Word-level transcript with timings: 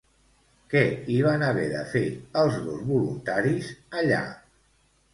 Què 0.73 0.81
hi 1.15 1.17
van 1.25 1.45
haver 1.49 1.67
de 1.75 1.85
fer 1.93 2.03
els 2.45 2.59
dos 2.65 2.83
voluntaris 2.91 3.73
allà? 4.03 4.27